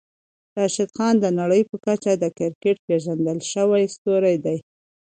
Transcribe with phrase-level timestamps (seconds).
[0.59, 4.57] راشدخان د نړۍ په کچه د کريکيټ پېژندل شوی ستوری دی.